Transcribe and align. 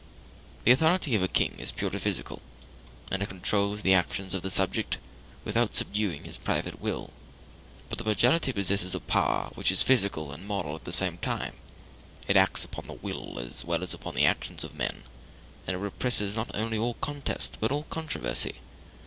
The 0.63 0.71
authority 0.71 1.13
of 1.13 1.21
a 1.21 1.27
king 1.27 1.57
is 1.59 1.71
purely 1.71 1.99
physical, 1.99 2.41
and 3.11 3.21
it 3.21 3.29
controls 3.29 3.83
the 3.83 3.93
actions 3.93 4.33
of 4.33 4.41
the 4.41 4.49
subject 4.49 4.97
without 5.45 5.75
subduing 5.75 6.23
his 6.23 6.37
private 6.37 6.81
will; 6.81 7.11
but 7.87 7.99
the 7.99 8.03
majority 8.03 8.51
possesses 8.51 8.95
a 8.95 8.99
power 8.99 9.51
which 9.53 9.71
is 9.71 9.83
physical 9.83 10.31
and 10.31 10.47
moral 10.47 10.73
at 10.73 10.85
the 10.85 10.91
same 10.91 11.19
time; 11.19 11.53
it 12.27 12.35
acts 12.35 12.65
upon 12.65 12.87
the 12.87 12.93
will 12.93 13.37
as 13.37 13.63
well 13.63 13.83
as 13.83 13.93
upon 13.93 14.15
the 14.15 14.25
actions 14.25 14.63
of 14.63 14.73
men, 14.73 15.03
and 15.67 15.75
it 15.75 15.79
represses 15.79 16.35
not 16.35 16.49
only 16.55 16.79
all 16.79 16.95
contest, 16.95 17.59
but 17.61 17.71
all 17.71 17.83
controversy. 17.91 18.55